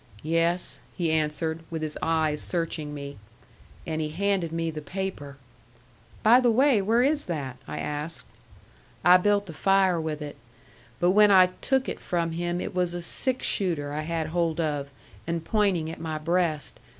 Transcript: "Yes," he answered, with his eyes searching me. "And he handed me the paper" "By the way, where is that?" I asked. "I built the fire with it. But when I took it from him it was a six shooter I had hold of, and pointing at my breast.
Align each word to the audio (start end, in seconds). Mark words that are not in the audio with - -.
"Yes," 0.23 0.81
he 0.97 1.11
answered, 1.11 1.59
with 1.69 1.83
his 1.83 1.95
eyes 2.01 2.41
searching 2.41 2.91
me. 2.91 3.19
"And 3.85 4.01
he 4.01 4.09
handed 4.09 4.51
me 4.51 4.71
the 4.71 4.81
paper" 4.81 5.37
"By 6.23 6.39
the 6.39 6.49
way, 6.49 6.81
where 6.81 7.03
is 7.03 7.27
that?" 7.27 7.57
I 7.67 7.77
asked. 7.77 8.25
"I 9.05 9.17
built 9.17 9.45
the 9.45 9.53
fire 9.53 10.01
with 10.01 10.19
it. 10.19 10.37
But 10.99 11.11
when 11.11 11.29
I 11.29 11.49
took 11.61 11.87
it 11.87 11.99
from 11.99 12.31
him 12.31 12.59
it 12.59 12.73
was 12.73 12.95
a 12.95 13.01
six 13.03 13.45
shooter 13.45 13.93
I 13.93 14.01
had 14.01 14.29
hold 14.29 14.59
of, 14.59 14.89
and 15.27 15.45
pointing 15.45 15.87
at 15.91 16.01
my 16.01 16.17
breast. 16.17 16.79